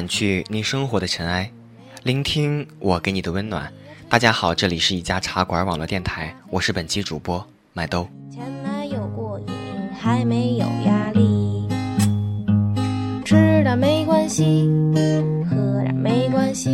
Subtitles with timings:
[0.00, 1.50] 掸去你生活的尘埃，
[2.04, 3.70] 聆听我给你的温暖。
[4.08, 8.08] 大家好，这里是一家茶馆网络电台，我是本期主播麦兜。
[8.32, 9.46] 前男友过瘾，
[10.00, 11.68] 还没有压力，
[13.26, 14.66] 吃的没关系，
[15.50, 16.70] 喝点没关系，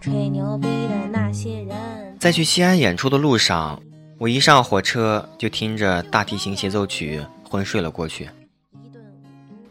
[0.00, 1.76] 吹牛逼的那些人。
[2.18, 3.78] 在去西安演出的路上，
[4.16, 8.26] 我一上火车就听着大提琴协奏曲昏睡了过去。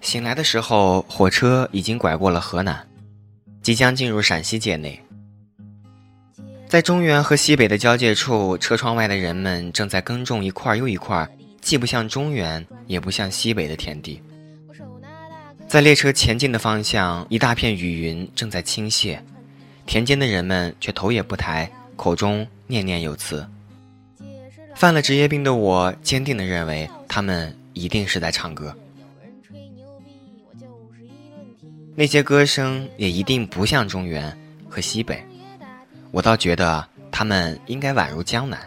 [0.01, 2.85] 醒来的时候，火车已经拐过了河南，
[3.61, 4.99] 即将进入陕西界内。
[6.67, 11.29] 在中原和西北的交界处，车窗外的人们正在耕种一块又一块
[11.61, 14.21] 既不像中原也不像西北的田地。
[15.67, 19.19] 在列车前进的方向，一大片雨云正在倾泻，
[19.85, 23.47] 田间的人们却头也不抬，口中念念有词。
[24.75, 28.75] 犯了职业病的我，坚定地认为他们一定是在唱歌。
[31.93, 34.35] 那些歌声也一定不像中原
[34.69, 35.21] 和西北，
[36.11, 38.59] 我倒觉得他们应该宛如江南。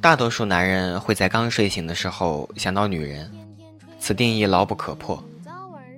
[0.00, 3.30] 大多数男人会在刚睡醒的时候想到女人，
[3.98, 5.22] 此定义牢不可破，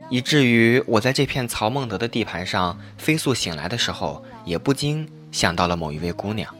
[0.08, 6.54] 以至于我在这片曹孟德的地盘上飞速醒来的时候，也不禁想到了某一位姑娘。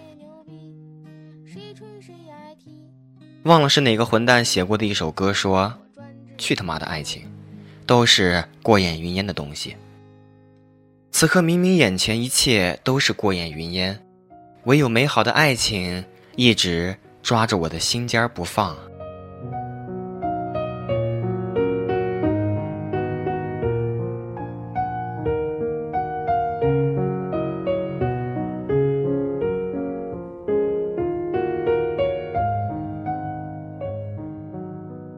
[3.45, 5.73] 忘了是哪个混蛋写过的一首歌，说
[6.37, 7.23] ：“去他妈的爱情。”
[7.87, 9.77] 都是过眼云烟的东西。
[11.13, 13.99] 此刻明明眼前一切都是过眼云烟，
[14.65, 18.77] 唯有美好的爱情一直抓着我的心尖不放。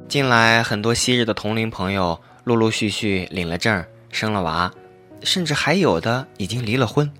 [0.06, 2.21] 近来很多昔日的同龄朋友。
[2.49, 4.73] 陆陆续续领了证，生了娃，
[5.21, 7.13] 甚至还有的已经离了婚。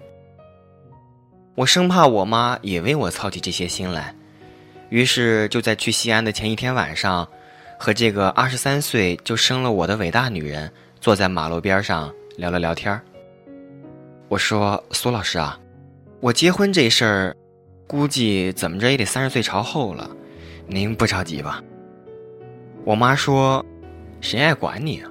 [1.55, 4.15] 我生怕我妈也为我操起这些心来，
[4.89, 7.28] 于是就在去西安的前一天晚上，
[7.78, 12.99] 和这个二十三岁就生了我的伟大女人坐在马路边上聊了聊天
[14.28, 15.60] 我说：“苏老师啊，
[16.21, 17.37] 我结婚这事儿，
[17.87, 20.10] 估计怎么着也得三十岁朝后了，
[20.66, 21.62] 您不着急吧？”
[22.87, 23.62] 我妈说
[24.22, 25.10] ：“谁爱管你啊？”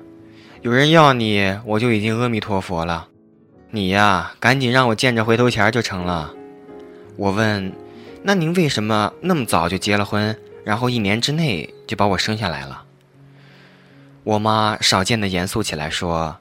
[0.68, 3.08] 有人要你，我就已经阿弥陀佛了。
[3.72, 6.34] 你呀，赶紧让我见着回头钱就成了。
[7.16, 7.72] 我问，
[8.22, 12.84] 那您为什么那么早就结了婚，然后一年之内就把我生下来了？
[14.26, 16.36] 我妈少见的严肃起来说：“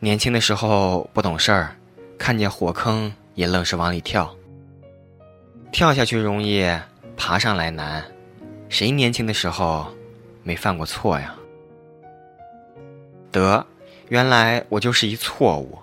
[0.00, 1.76] 年轻的时候不懂事儿，
[2.16, 4.34] 看见火坑也愣是往里跳。
[5.70, 6.66] 跳下去容易，
[7.14, 8.02] 爬上来难。
[8.70, 9.86] 谁年轻的时候
[10.42, 11.34] 没犯过错呀？”
[13.32, 13.66] 得，
[14.10, 15.78] 原来我就是一错误。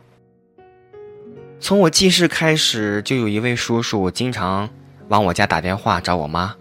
[1.59, 4.69] 从我记事开始，就有一位叔叔经常
[5.09, 6.55] 往我家打电话找我妈，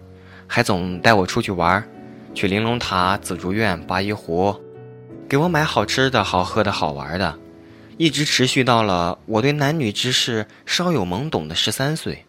[0.45, 1.87] 还总带我出去玩，
[2.33, 4.53] 去玲珑塔、紫竹院、八一湖，
[5.29, 7.39] 给我买好吃的好喝的好玩的，
[7.97, 12.25] 一直持续到了我对男女之事稍有懵懂的十三岁。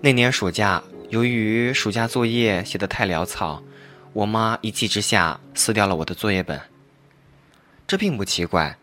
[0.00, 3.62] 那年暑假，由于暑假作业写得太潦草。
[4.14, 6.60] 我妈一气之下撕掉了我的作业本。
[7.84, 8.78] 这并不奇怪，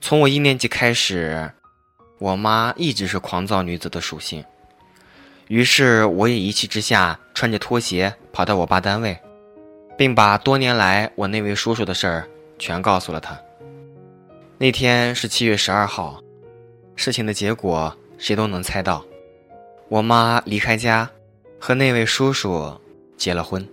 [0.00, 1.52] 从我一年级开始，
[2.18, 4.42] 我妈一直是狂躁女子的属性。
[5.48, 9.18] 于是我也一气之下穿着拖鞋跑到我爸单位，
[9.98, 12.28] 并把多年来我那位叔叔的事儿
[12.58, 13.38] 全告诉了他。
[14.56, 16.22] 那天是七月十二号，
[16.96, 19.04] 事情的结果谁都能猜到，
[19.90, 21.08] 我妈离开家，
[21.60, 22.80] 和那位叔叔
[23.18, 23.66] 结了婚。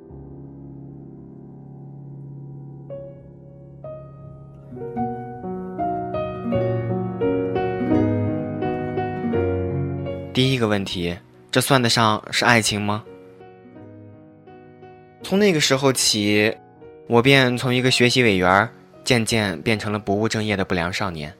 [10.55, 11.17] 一个问题，
[11.51, 13.03] 这算得上是爱情吗？
[15.21, 16.55] 从那个时候起，
[17.07, 18.69] 我便从一个学习委员，
[19.03, 21.35] 渐渐变成了不务正业的不良少年。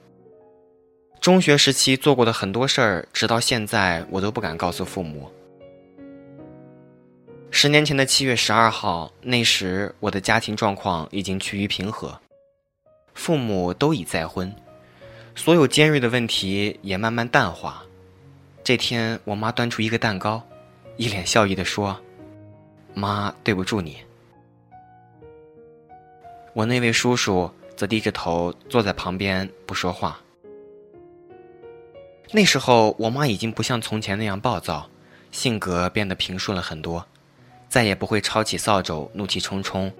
[1.22, 5.32] 中学时期做过的很多事儿，直到现在我都不敢告诉父母。
[7.50, 12.20] 十年前的七月十二号，那时我的家庭状况已经趋于平和，
[13.14, 14.54] 父母都已再婚，
[15.36, 17.82] 所有尖锐的问题也慢慢淡化。
[18.66, 20.42] 这天，我妈端出一个蛋糕，
[20.98, 21.96] 一脸笑意地说
[22.96, 23.98] ：“妈，对不住你。”
[26.52, 30.20] 我那位叔叔则低着头坐在旁边不说话。
[32.32, 34.90] 那时候，我妈已经不像从前那样暴躁，
[35.32, 37.06] 性格变得平顺了很多。
[37.70, 39.94] 再也不会抄起扫帚怒气冲冲。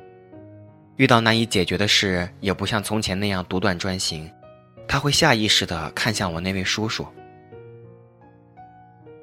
[0.96, 4.28] 遇到难以解决的事，也不像从前那样独断专行，
[4.88, 7.06] 她会下意识地看向我那位叔叔。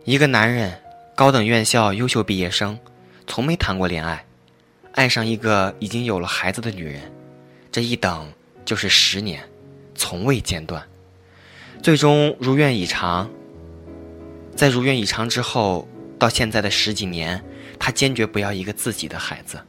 [0.05, 0.77] 一个男人，
[1.15, 2.77] 高等院校优秀毕业生，
[3.25, 4.25] 从没谈过恋爱，
[4.95, 7.01] 爱上一个已经有了孩子的女人，
[7.71, 8.27] 这一等
[8.65, 9.49] 就是十年，
[9.95, 10.83] 从未间断，
[11.81, 13.31] 最终如愿以偿。
[14.57, 15.87] 在如愿以偿之后，
[16.19, 17.41] 到现在的十几年，
[17.79, 19.61] 他坚决不要一个自己的孩子。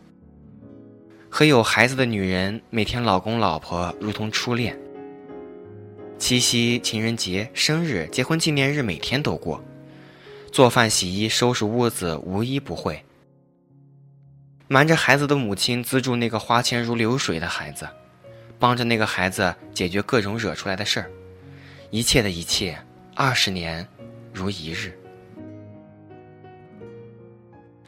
[1.29, 4.75] 和有孩子的女人每天老公老婆如同初恋。
[6.17, 9.63] 七夕、情人节、生日、结婚纪念日每天都过，
[10.53, 13.03] 做饭、洗衣、收拾屋子无一不会。
[14.67, 17.89] 瞒着孩子的母亲资助那个花钱如流水的孩子，
[18.59, 21.09] 帮着那个孩子解决各种惹出来的事儿，
[21.89, 22.77] 一切的一切，
[23.15, 23.87] 二十年
[24.31, 24.95] 如一日。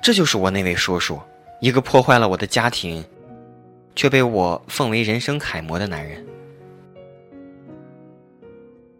[0.01, 1.21] 这就是我那位叔叔，
[1.61, 3.05] 一个破坏了我的家庭。
[3.95, 6.25] 却被我奉为人生楷模的男人。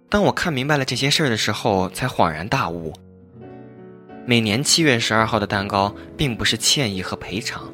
[0.07, 2.93] 当我看明白了这些事儿的时候，才恍然大悟。
[4.25, 7.71] 每年七月十二号的蛋糕，并不是歉意和赔偿，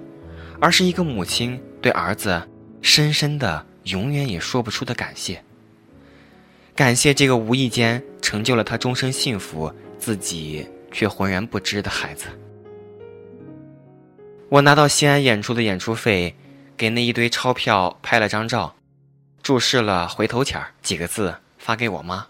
[0.59, 2.42] 而是一个母亲对儿子
[2.81, 5.44] 深深的、永远也说不出的感谢。
[6.75, 12.25] 感谢这个无意间成就了他终身幸福，自己却浑然不知的孩子。
[14.50, 16.36] 我拿到西安演出的演出费。
[16.77, 18.74] 给那一堆钞票拍了张照，
[19.44, 22.25] 注释了“回头钱”几个字，发给我妈。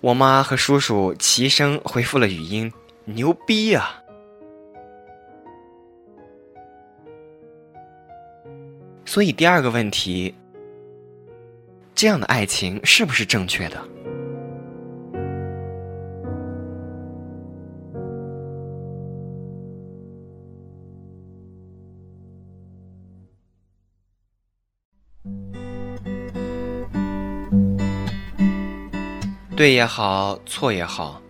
[0.00, 2.72] 我妈和叔叔齐声回复了语音
[3.04, 4.02] ：“牛逼呀！”
[9.04, 10.32] 所以第二个问题，
[11.94, 13.88] 这样的爱情是不是正确的？
[29.58, 31.20] 对也好，错也好，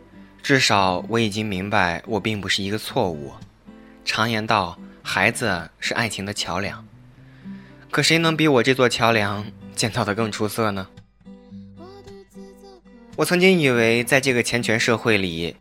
[0.42, 3.32] 至少我已经明白，我并不是一个错误。
[4.04, 6.86] 常言道，孩子是爱情的桥梁。
[7.90, 10.86] 可谁能比我这座桥梁建造的更出色呢？
[13.16, 15.56] 我曾经以为，在这个钱权社会里，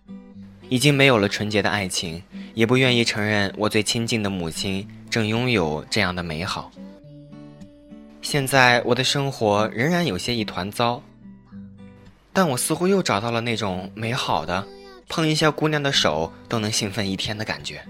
[0.68, 2.22] 已经没有了纯洁的爱情，
[2.54, 6.70] 也不愿意承认我最亲近的母亲正拥有这样的美好。
[8.22, 11.02] 现在，我的生活仍然有些一团糟。
[12.38, 14.64] 但我似乎又找到了那种美好的，
[15.10, 17.82] 碰一下姑娘的手都能兴奋一天的感觉。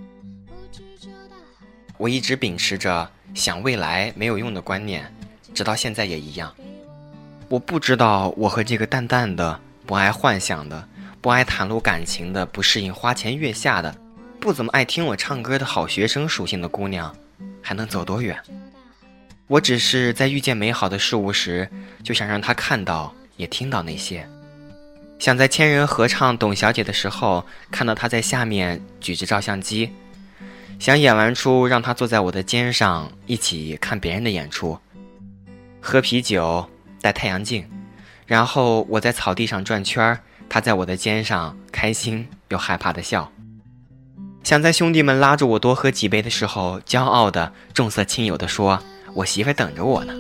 [1.98, 5.14] 我一直秉持着想未来没有用的观念，
[5.54, 6.56] 直到现在也一样。
[7.50, 10.88] 我不知道我和这个淡淡的、不爱幻想的、
[11.20, 13.94] 不爱袒露感情的、不适应花前月下的、
[14.40, 17.14] 不怎么爱听我唱歌的好学生属性的姑娘，
[17.62, 18.42] 还能走多远。
[19.48, 21.70] 我只是在遇见美好的事物时，
[22.02, 24.26] 就想让她看到，也听到那些。
[25.20, 29.90] 想在千人合唱《董小姐》的时候，看到她在下面举着照相机；
[30.80, 34.80] 想演完出让她坐在我的肩上，一起看别人的演出，
[35.82, 36.70] 喝啤酒，
[37.02, 37.68] 戴太阳镜，
[38.28, 43.32] 然后我在草地上转圈儿，她在我的肩上开心又害怕的笑。
[44.44, 48.82] 想在兄弟们拉着我多喝几杯的时候，骄傲的重色轻友的说
[49.16, 50.14] ：“我媳妇等着我呢。”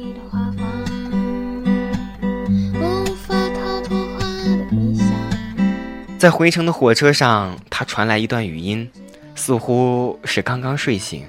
[6.17, 8.89] 在回程的火车上，他传来一段语音，
[9.35, 11.23] 似乎是刚刚睡醒，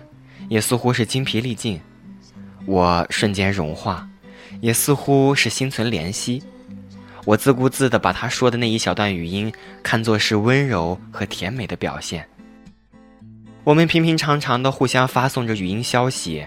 [0.49, 1.79] 也似乎是精疲力尽。
[2.65, 4.09] 我瞬间融化，
[4.63, 6.43] 也似乎是心存怜惜。
[7.27, 9.53] 我自顾自地把他说的那一小段语音
[9.83, 12.27] 看作是温柔和甜美的表现。
[13.65, 16.47] 我们平平常常地互相发送着语音消息。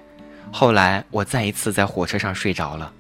[0.52, 2.92] 后来，我再一次在火车上睡着了。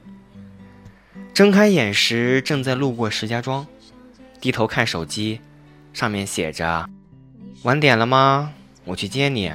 [1.34, 3.66] 睁开眼时，正在路过石家庄。
[4.42, 5.40] 低头看手机，
[5.94, 6.90] 上面写着
[7.64, 8.52] ：“晚点了吗？
[8.86, 9.54] 我去接你。”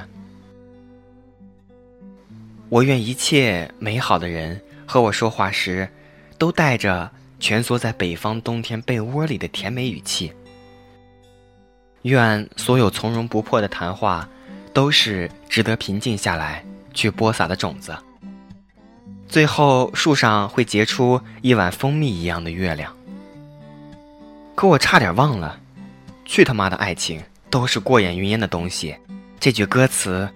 [2.69, 5.89] 我愿一切美好的人和我说话时，
[6.37, 10.31] 都带着蜷缩在北方冬天被窝里的甜美语气。
[12.03, 14.27] 愿所有从容不迫的谈话，
[14.73, 17.93] 都是值得平静下来去播撒的种子。
[19.27, 22.96] 最后，树上会结出一碗蜂蜜一样的月亮。
[24.57, 25.55] 可我差点忘了，
[26.25, 28.97] 去他妈的爱情都是过眼云烟的东西。
[29.39, 30.27] 这句歌词，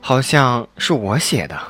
[0.00, 1.60] 好像是我写的。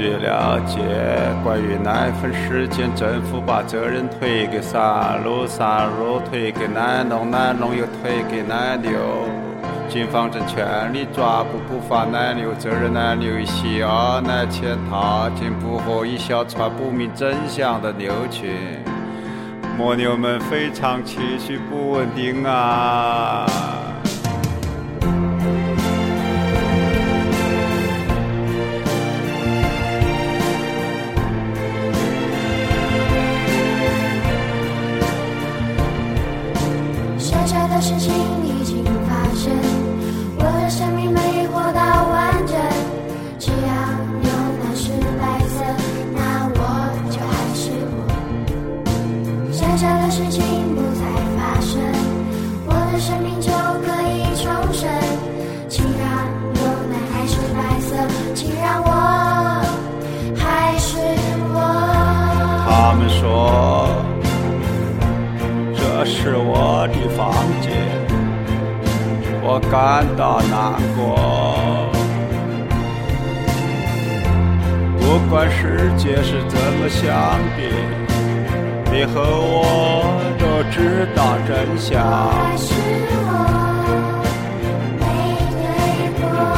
[0.00, 0.80] 据了解，
[1.44, 8.92] 关于奶粉事件，政府把责任推给三鹿，三鹿推给奶农，奶农又推给奶牛。
[9.90, 18.50] 警方正全力抓捕不法奶牛，责任奶牛一小奶潜逃，竟捕获一小串不明真相的牛群。
[19.76, 23.44] 牧牛们非常情绪不稳定啊！
[67.20, 67.70] 房间，
[69.42, 70.98] 我感到难过。
[74.98, 77.04] 不管世界是怎么想
[77.58, 77.60] 的，
[78.90, 81.90] 你和我都知道真相。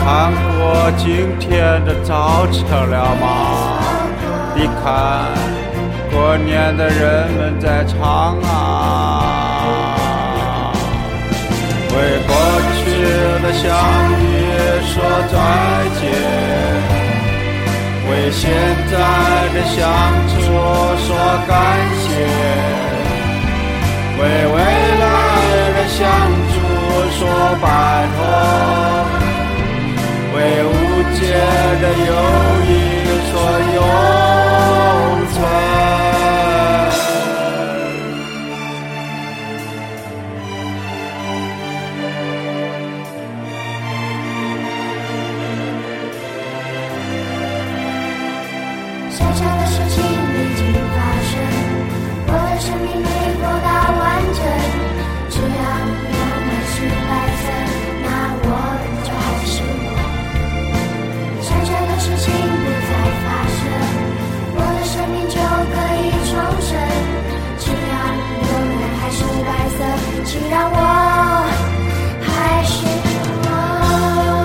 [0.04, 0.62] 看过
[0.97, 3.25] 今天的早晨了吗？
[4.54, 5.26] 你看，
[6.12, 9.42] 过年的人们在唱啊。
[11.95, 11.97] 为
[12.27, 12.31] 过
[12.79, 12.83] 去
[13.43, 13.65] 的相
[14.19, 14.25] 遇
[14.89, 14.95] 说
[15.31, 15.35] 再
[16.01, 16.03] 见，
[18.09, 18.41] 为现
[18.91, 18.93] 在
[19.53, 19.79] 的相
[20.29, 20.35] 处
[21.05, 21.09] 说
[21.47, 21.53] 感
[22.01, 22.05] 谢，
[24.19, 24.21] 为
[24.55, 24.57] 未
[25.01, 25.05] 来
[25.75, 26.01] 的相
[26.49, 26.53] 处
[27.19, 27.21] 说
[27.61, 27.65] 拜
[28.17, 28.19] 托，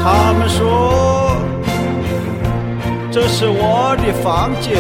[0.04, 1.36] 他们说
[3.12, 4.78] 这是我的房间，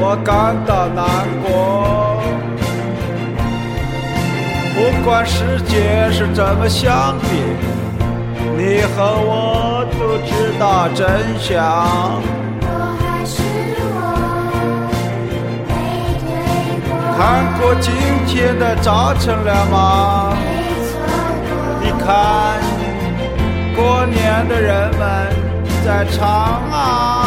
[0.00, 2.20] 我感到难过。
[4.74, 7.24] 不管世界是怎么想的，
[8.56, 12.20] 你和我都知道真相。
[17.22, 17.94] 看过今
[18.26, 20.36] 天的早晨了吗？
[21.80, 22.60] 你看。
[23.76, 25.32] 过年的人们
[25.86, 27.21] 在唱啊，